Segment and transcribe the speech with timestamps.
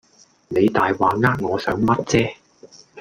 [0.47, 2.35] 你大話呃我想乜啫